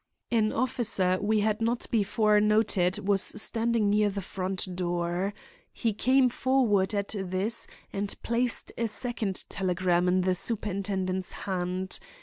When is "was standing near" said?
3.07-4.09